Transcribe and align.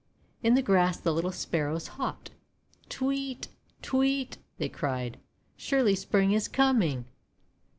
In 0.41 0.55
the 0.55 0.63
grass 0.63 0.99
the 0.99 1.13
little 1.13 1.31
Sparrows 1.31 1.89
hopped. 1.89 2.31
"Tee 2.89 3.05
weet! 3.05 3.49
Tee 3.83 3.97
weet!': 3.97 4.37
they 4.57 4.67
cried. 4.67 5.19
:< 4.67 5.19
Surely 5.57 5.93
Spring 5.93 6.31
is 6.31 6.47
coming.' 6.47 7.05